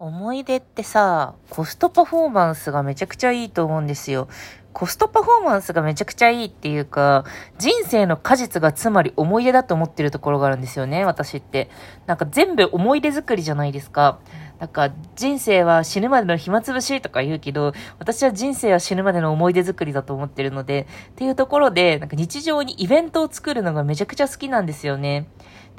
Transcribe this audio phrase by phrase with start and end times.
[0.00, 4.28] 思い出ってさ、コストパフォーマンスがめちゃくちゃいいと思うんですよ。
[4.72, 7.24] コストパフォーマンスがめちゃくちゃいいっていうか、
[7.58, 11.68] 人生の果実がつまり思い出だと思ってるところがあるんですよね、私って。
[12.06, 14.18] なんか全部思い出作りじゃないですか。
[14.60, 25.28] なんか人生は死ぬまでの暇つぶしとか言うけど、私は人生は死ぬまでの思い出作りだと思ってるので、っていうところで、なんか日常にイベントを作るのがめちゃくちゃ好きなんですよね。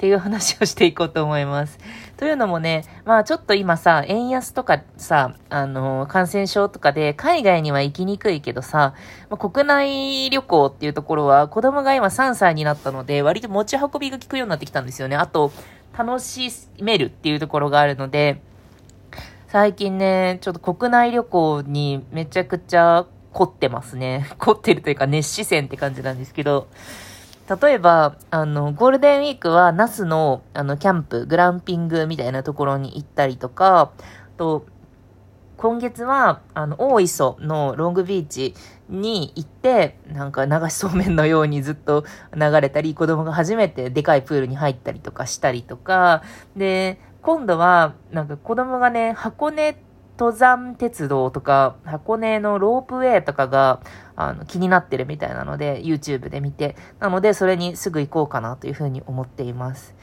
[0.00, 1.78] ていう話をしていこうと思います。
[2.16, 8.94] というのもね、まあちょっと今さ、円安とかさ、あの、感染症とかで海外には行きにくいけどさ、ま
[9.30, 15.16] あ、国内旅行っていうところは子供が今3歳になったので、割と持ち運びが効くようになってきたんですよね。
[15.16, 15.52] あと、
[15.96, 18.40] 楽しめるっていうところがあるので、
[19.48, 24.28] 最近ね、ちょっと国内旅行にめちゃくちゃ凝ってますね。
[24.38, 26.68] 凝ってるというか熱視線って感じなんですけど、
[27.60, 33.90] 例えば、あの、ゴールデンウィークは那須の、あの、キャンプ、グランピングみたいなところに行ったりとか、
[34.36, 34.66] と、
[35.60, 38.54] 今月は、あの、大磯のロングビーチ
[38.88, 46.22] に行って、なんか流しそうめんのようにずっと流れたり、子供が初めてでかいプールに入ったりとかしたりとか、
[46.56, 49.76] で、今度は、なんか子供がね、箱根
[50.18, 53.80] 登山鉄道とか、箱根のロープウェイとかが、
[54.16, 59.94] あの、気になってるみたいなので、YouTube で見て、なので、それにすぐ行こうかなというふうに思っています。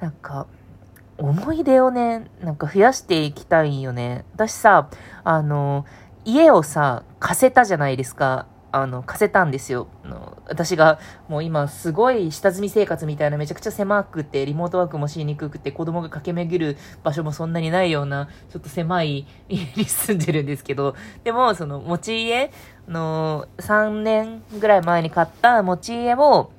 [0.00, 0.48] なんか、
[1.18, 4.24] 思い出をね、なんか増やしていきたいよね。
[4.34, 4.90] 私さ、
[5.22, 5.84] あの、
[6.24, 8.46] 家をさ、貸せたじゃないですか。
[8.72, 9.86] あの、貸せたんですよ。
[10.04, 10.98] あの私が
[11.28, 22.50] もう今すごい下積み生活みたいなめちゃくちゃ狭くて、リモートワークもしにくくて、子供が駆け巡る場所もそんなにないような、ちょっと狭い 家に住んでるんですけど、でも、その持ち家
[22.88, 26.50] の3年ぐらい前に買った持ち家を、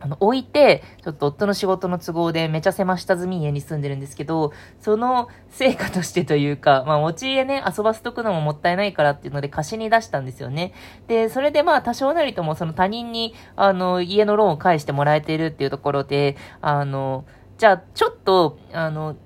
[0.00, 10.72] あの、置いて、ちょっと夫の仕事の都合でめちゃ狭下積み家に住んでるんですけど、その成果としてというか、まあ持ち家ね、遊ばせとくのももったいないからっていうので貸しに出したんですよね。
[11.06, 17.24] で、それでまあ多少なりともその他人に、あの、家のローンを返してもらえているっていうところで、あの、
[17.58, 19.16] じゃあちょっと、あの、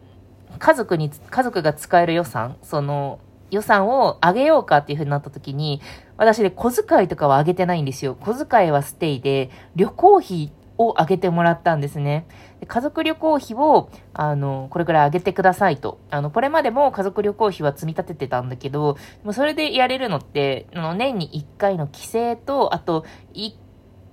[0.59, 3.19] 家族に、家族が使える予算、その、
[3.51, 5.83] 予算を上げようかっていう風になった時に、
[6.17, 8.17] 私で小遣いとかは上げてないんですよ。
[8.19, 10.53] 小遣いはステイで、旅行費
[10.89, 12.27] を上げてもらったんですね。
[12.61, 15.99] で家族旅行費を、あの、これくらい上げてくださいと。
[16.11, 23.05] あの、これまでも家族旅行費は積み立ててたんだけど、もうそれでやれるのって、あの、年に1回の帰省と、あと、
[23.35, 23.55] 1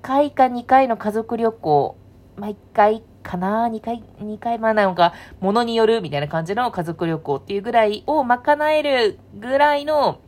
[0.02, 1.97] 回か2回の家族旅行、
[2.38, 10.19] まあ、1回かな ?2 回、2回、まあなんか、ものによるみたいな感じの家族旅行っていうぐらいを賄えるぐらいの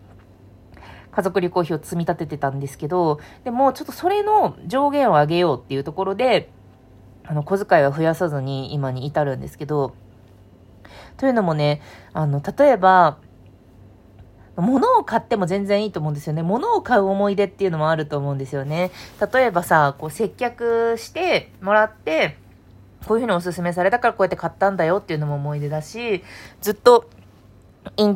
[1.11, 6.49] 家族旅行費を積み立ててたんですけど、でもちょっとそれの上限を上げようっていうところで、
[7.25, 9.93] あの、小遣いは増やさずに今に至るんですけど、
[11.17, 11.81] というのもね、
[12.13, 13.17] あの、例えば、
[14.57, 16.43] 物を買っても全然いいと思うんですよね。
[16.43, 18.91] 物を買う思い出っていうのもあると思うんですよね。
[19.33, 22.37] 例えばさ、こう接客してもらって、
[23.07, 26.23] こういうふうにおすすめされたからこうやって買ったんだよっていうのも思い出だし、
[26.61, 27.09] ずっと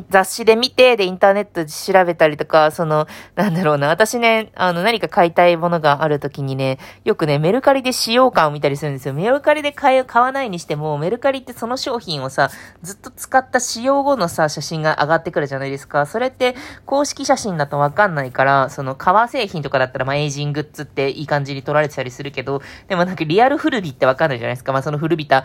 [0.08, 9.14] 雑誌で見て、で、インターネットで調べたりとか、その、なんだろうな、私ね、あの、何か買いたいものがあるときにね、よくね、メルカリで使用感を見たりするんですよ。
[9.14, 12.50] メルカリで買え買わないにしても、メルカリってその商品をさ、
[12.82, 16.06] ずっと使った使用後のさ、写真が上がってくるじゃないですか。
[16.06, 24.72] それって、公式写真だとわかんないから、その、革製品とかだったら、まあ、エイジングッズっていい感じに撮られてたりするけど、でもなんかリアル古着ってわかんないじゃないですか。
[24.72, 25.44] まあ、その古びた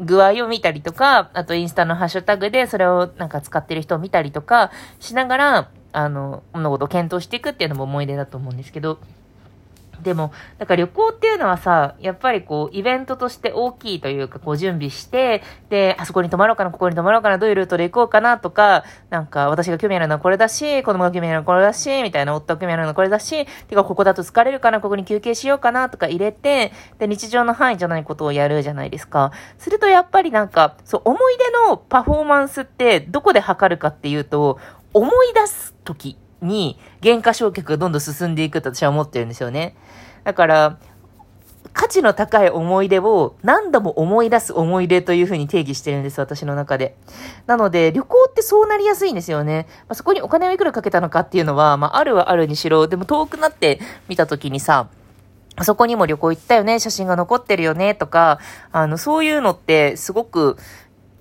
[0.00, 4.70] 具合を見たりとか、あとインスタのハッシュタグでそれをなんか使ってる人を見たりとか
[5.00, 8.98] しながら、あの、物事を検討していくっていうのも思い出だと思うんですけど、
[10.02, 29.32] でも、だから旅行っていうのはさ、やっぱりこう、イベントとして大きいというか、こう準備して、で、あそこに泊まろうかな、ここに泊まろうかな、どういうルートで行こうかなとか、なんか私が興味あるのはこれだし、子供が興味あるのはこれだし、みたいな、夫が興味あるのはこれだし、てかここだと疲れるかな、ここに休憩しようかなとか入れて、で、日常の範囲じゃないことをやるじゃないですか。
[29.58, 34.58] するとやっぱりなんか、そう、思い出のパフォーマンスってどこで測るかっていうと、
[34.92, 39.76] 思い出す時に、原価償却がどんどん進んでいくと私は思ってるんですよね。
[40.24, 40.78] だから、
[41.72, 46.96] 価値の高い思い出を何度も思い出す思い出というふうに定義してるんです、私の中で。
[47.46, 49.66] なので、旅行ってそうなりやすいんですよね。
[49.80, 53.78] まあ、そこにお金をいくらかけたのかっていうのは、まあ、あるはあるにしろ、でも遠くなって
[54.08, 54.88] 見たときにさ、
[55.62, 58.40] そこにも旅行行ったよね、写真が残ってるよね、とか、
[58.72, 60.56] あの、そういうのってすごく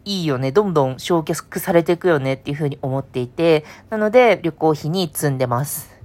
[0.06, 5.96] いいよね、どんどん焼却されていくよねっていうふうに思っていて、なので旅行費に積んでます。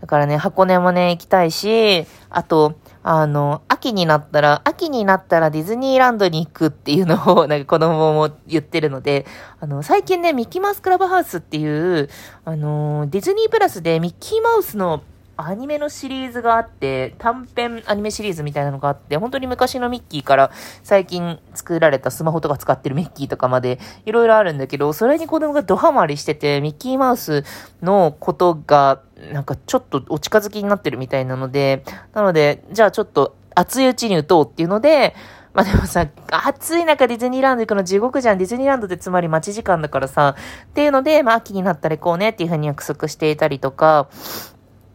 [0.00, 9.24] だからね、箱根もね、行きたいし、あと、あの、秋になったら、秋になったらディズニーランドに行くっていうのを、 なんか子供も言ってるので、
[9.58, 12.10] あの、最近ね、ミッキーマウスクラブハウスっていう、
[12.44, 15.02] あの、ディズニープラスでミッキーマウスの
[15.36, 20.50] アニメのシリーズがあって、短編アニメシリーズみたいなのがあって、本当に昔のミッキーから
[20.82, 27.44] 最近作られたスマホとか使ってるミッキーとかまでいろいろあるんだけど、それに子供がドハマりしてて、ミッキーマウス
[27.82, 29.02] のことが、
[29.32, 31.84] なんかちょっとお近づきになってるみたいなので、
[32.14, 35.14] なので、じゃあちょっと熱いうちに打とうっていうので、
[35.52, 38.38] まあでもさ、暑い中ディズニーランド行くの地獄じゃん。
[38.38, 40.36] ディズニーランドってつまり待ち時間だからさ。
[40.66, 44.08] っていうので、まあ秋になったら行こうねっていうふうに約束していたりとか、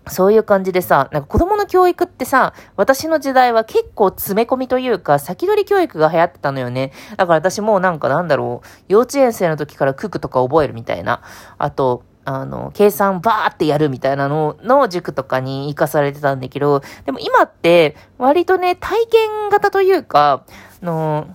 [0.07, 6.92] そういう感じでさ、なんか子供の教育ってさ、私の時代は結構詰め込みというか、先取り教育が流行ってたのよね。
[7.18, 11.21] だから私もうなんかなんだろう、幼稚園生の時からクックとか覚えるみたいな。
[11.57, 20.44] あと、あの、計算バーってやるみたいなのの塾とかに行かされてたんだけど、でも今って割とね、体験型というか、
[20.81, 21.27] の、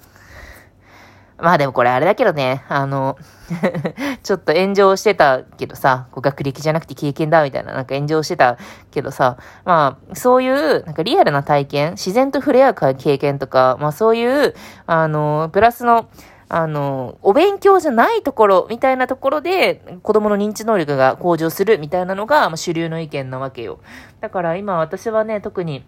[1.38, 3.16] まあでもこれあれだけどね、あの
[4.22, 8.58] ちょっと炎上してたけどさ、こう学歴じゃなくて経験だみたいな、なんか炎上してた
[8.90, 14.54] けどさ、まあそういう、なんかリアルな体験、自然と触れ合う経験とか、まあそういう、
[14.86, 16.08] あの、プラスの、
[16.48, 23.80] あの、お勉強じゃないところみたいなところで子供の認知能力が向上するみたいなのが、まあ、主流の意見なわけよ。
[24.20, 25.84] だから今私はね、特に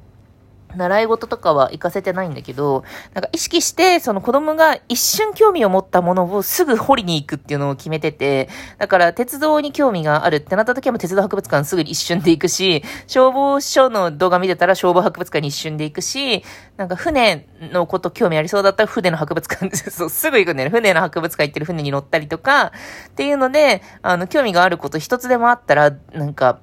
[0.76, 2.84] 習い事とかは行かせてないんだけど、
[3.14, 8.48] なんか意識して、その子供が一瞬興味を持ったものをすぐ掘りに行くっていうのを決めてて、
[8.78, 16.44] だから鉄道に興味があるってなった時はもう鉄道博物館すぐ一瞬で行くし、消防署の動画見てたら消防博物館に一瞬で行くし、
[16.76, 20.76] なんか船のこと興味ありそうだったら船の博物館、 そうすぐ行くんだよね。
[20.76, 22.72] 船の博物館行ってる船に乗ったりとか、
[23.08, 26.58] っていうので、あの、興味があること一つでもあったら、なんか、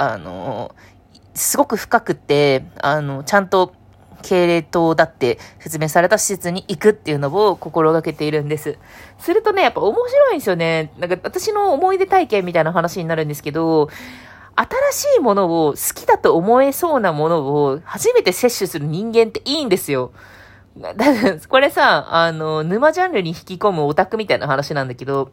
[0.00, 0.76] あの
[1.38, 3.72] すごく深くて、あの、ちゃんと
[4.22, 8.78] 系統だって説明された施設に行くっていうのを心がけているんです。
[9.18, 10.92] するとね、やっぱ面白いんですよね。
[10.98, 13.88] なんか私の思い出体験みたいな話になるんですけど、
[14.92, 20.12] 新しいものを好きだと思えそうなものを初めて摂取する人間っていいんですよ。
[21.48, 25.30] これさ、あの、沼ジャンルに引き込むオタクみたいな話なんだけど、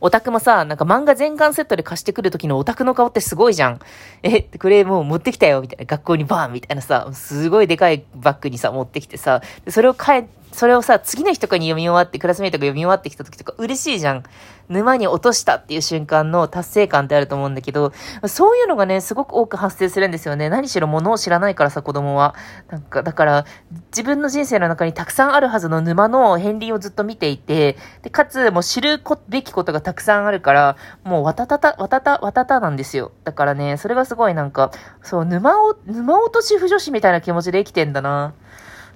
[0.00, 3.80] オタクもさ、なんか漫画全巻セットで貸してくる時のオタクの顔ってすごいじゃん。
[4.22, 5.84] え、これもう持ってきたよ、みたいな。
[5.84, 10.24] 学校にバーンみたいなさ、すごいでかいバッグにさ、持ってきてさ、それを帰、
[10.54, 14.22] それをさ、次の日とかに読み終わって、クラスメイトが読み終わってきた時とか嬉しいじゃん。
[14.68, 17.92] 沼に落としたっていう瞬間の達成感ってあると思うんだけど、
[18.28, 20.48] そういうのがね、すごく多く発生するんですよね。
[20.48, 22.36] 何しろ物を知らないからさ、子供は。
[22.70, 23.44] なんか、だから、
[23.90, 33.10] 自分の人生の中にたくさんあるはずの沼の片鱗をずっと見ていて、で、かつ、もう知るべきことがたくさんあるから、もうわたたた、わたた、わたたなんですよ。
[33.24, 34.70] だからね、それがすごいなんか、
[35.02, 38.34] そう、沼を、沼落とし不女子みたいな気持ちで生きてんだな。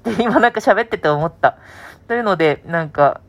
[0.05, 1.59] で、今なんか喋ってて思った。
[2.07, 3.21] というので、なんか、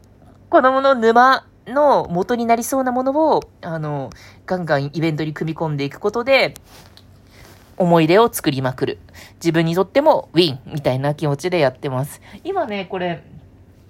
[0.50, 4.10] 子供の沼の元になりそうなものを、あの、
[4.46, 6.54] ガンガンイベントに組み込んでいくことで、
[7.78, 9.00] 思い出を作りまくる。
[9.36, 12.22] 自分にとってもウィンみたいな気持ちでやってます。
[12.44, 13.24] 今ね、これ、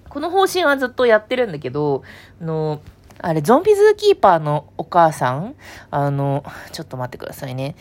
[0.08, 2.02] この方針はずっとやってるんだけど、
[2.40, 2.80] あの、
[3.22, 5.54] あれ、ゾンビズーキーパーのお母さん？
[5.90, 7.76] あの、ちょっと待ってくださいね。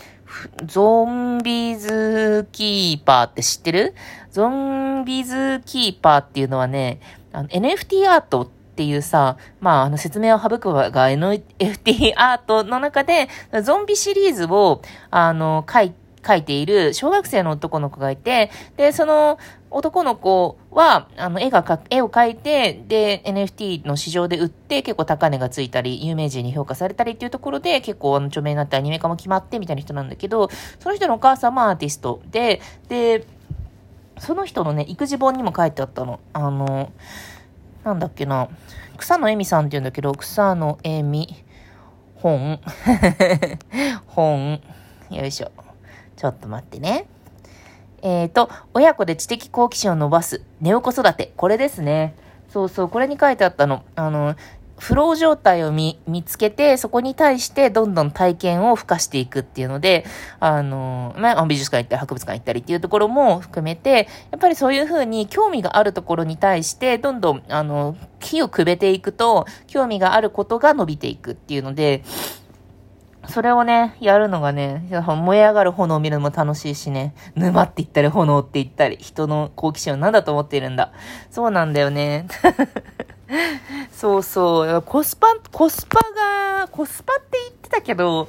[0.66, 3.96] ゾンビズーキーパーって知ってる？
[4.32, 7.00] ゾンビズーキーパーっていうのはね、
[7.32, 13.28] あの NFT アートっていうさ、まあ、あの説明を省くが NFT アートの中で、
[13.64, 19.38] ゾンビシリーズを、あの、書いて書いている小学生の男の子がいて、で、その
[19.71, 30.49] 男の子は、あの、絵がか、絵を描いて、で、NFT の市場で売って結構高値がついたり、有名人に評価されたりっていうところで結構あの著名になってアニメ化も決まってみたいな人なんだけど、
[30.80, 33.26] その人のお母さんもアーティストで、で、
[34.18, 36.19] その人のね、育児本にも書いてあったの。
[36.33, 36.92] あの、
[37.83, 38.49] なんだっけな、
[38.97, 41.44] 草野恵美さんって言うんだけど、草野恵美、
[42.16, 42.59] 本、
[44.07, 44.61] 本、
[45.09, 45.52] よいしょ。
[46.19, 47.07] ちょっと待ってね。
[48.02, 51.31] えっ、ー、と、親子で知的好奇心を伸ばす、ネオ子育て。
[51.38, 52.14] これですね。
[52.49, 53.85] そうそう、これに書いてあったの。
[53.95, 54.35] あの、
[54.80, 60.06] フロー状態を見、見つけて、そこに対してどんどん体験を付加していくっていうので、
[60.42, 72.04] あの、まあ、美術館行ったり博物館行ったりっていうところも含めて、やっぱりそういうふうに興味があるところに対して、どんどん、あの、木をくべていくと、興味があることが伸びていくっていうので、
[73.30, 80.92] それをね、やるのがね、燃え上がる炎を見るのも楽しいしね、沼って言ったり炎って言ったり、人の好奇心を何だと思っているんだ。
[81.30, 82.28] そうなんだよね。
[83.92, 84.81] そうそう。
[84.81, 86.00] コスパ、コスパ
[86.59, 88.28] が、コスパって言ってたけど、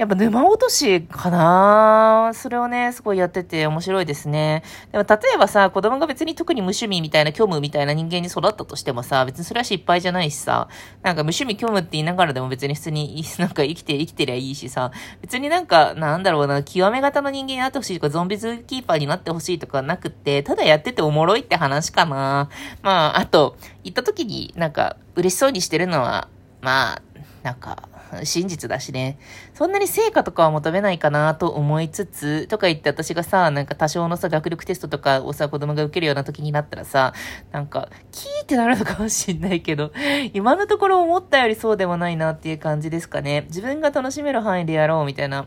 [0.00, 4.62] やっぱ沼落としかなそれをね、すごいやってて面白いですね。
[4.92, 10.68] でも例えばさ、子供が別に特に無趣味みたいな虚無みたいな人間に育ったとしてもさ、別にそれは失敗じゃないしさ、
[11.02, 14.90] なんか無趣味虚無って言いながらでも別に普通に、なんか生きて、生きてりゃいいしさ、
[15.20, 22.48] 別になんか、なんだろうな、極め型の人間になってほしいとか、ゾンビズキーパーになってほしいとかなくって、ただやってておもろいって話かな。
[22.80, 26.28] まあ、あと、行った時になんか嬉しそうにしてるのは、
[26.62, 27.02] まあ、
[27.42, 27.90] なんか、
[28.24, 29.18] 真実だしね。
[29.54, 37.14] そんなに成果とかは求めないかなと思いつつ、とか言って私がさ、なんか多少のさ、学力テストとかをさ、子供が受けるような時になったらさ、
[37.52, 39.92] なんか、キーってなるのかもしんないけど、
[40.34, 43.44] 今のところ思ったよりそうでもないなっていう感じですかね。
[43.48, 45.46] 自分が楽しめる範囲でやろうみたいな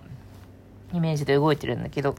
[0.94, 2.16] イメージで動いてるんだけど、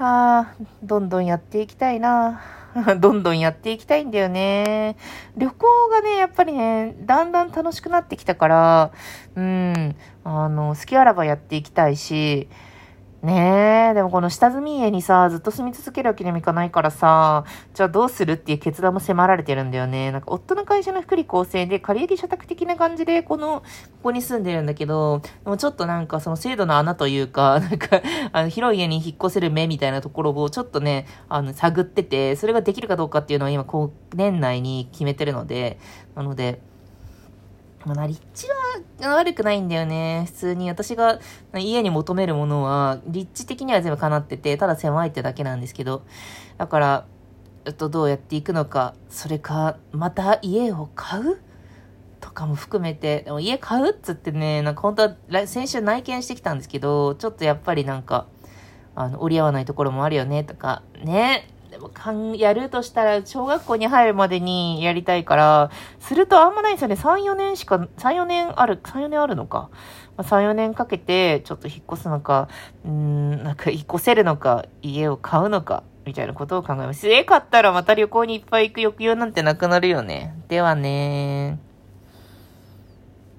[0.00, 2.40] ああ、どんどんやっていきたいな。
[3.00, 4.96] どんどんやっていきたいんだよね。
[5.36, 8.90] 旅行がね、やっぱりね、だんだん楽しくなってきたから、
[9.34, 12.48] うん、あの、好きあらばやっていきたいし、
[13.20, 17.44] ねえ、でもこの下積み家にさ、ずっと住み続けるわけにもいかないからさ、
[17.74, 20.12] じゃあどうするっていう決断も迫られてるんだよね。
[20.12, 23.64] なんか夫の会社の福利厚生で借り入り社宅的な感じでこの、こ
[24.04, 35.80] こに住んでるんだけど、でもちょっとなんかその制度の穴というか、 なんか、あの、広い家に引っ越せる目みたいなところをちょっとね、あの、探ってて、それができるかどうかっていうのは今、こう、年内に決めてるので、
[36.14, 36.60] なので、
[37.94, 38.46] まあ、立地
[39.02, 40.24] は悪くないんだよね。
[40.26, 41.18] 普通に私が
[41.54, 46.02] 家に求めるものは、立地的には全部叶ってて、ただ狭いってだけなんですけど。
[46.56, 47.06] だから、
[47.70, 51.40] っとどうやっていくのか、それか、また家を買う？
[52.20, 58.26] とかも含めて、でも家買うっつってね、なんか本当は先週内見してきたんですけど、ちょっとやっぱりなんか、
[58.96, 65.70] あの、折り合わないところもあるよね、とか、ね、でもかん、やるとしたら、小学校に入るまでにやりたいから、
[66.00, 66.96] するとあんまないんですよね。
[66.96, 69.70] 3、4年しか、3、4年ある、3、4年あるのか。
[70.16, 72.48] まあ、3、4年かけて、ちょっと引っ越すのか、
[72.84, 77.06] うん、なんか引っ越せるのか、家を買うのか、みたいなことを考えます。
[77.06, 80.34] 家買ったらまた旅行にいっぱい行く欲求なんてなくなるよね。
[80.48, 81.60] ではね